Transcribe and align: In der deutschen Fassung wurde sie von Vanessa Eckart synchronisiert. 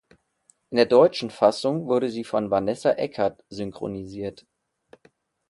In 0.71 0.77
der 0.77 0.87
deutschen 0.87 1.29
Fassung 1.29 1.85
wurde 1.85 2.09
sie 2.09 2.23
von 2.23 2.49
Vanessa 2.49 2.89
Eckart 2.93 3.45
synchronisiert. 3.49 4.47